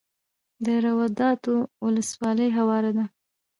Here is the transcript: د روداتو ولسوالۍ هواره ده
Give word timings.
د 0.65 0.67
روداتو 0.85 1.53
ولسوالۍ 1.85 2.49
هواره 2.57 2.91
ده 2.97 3.05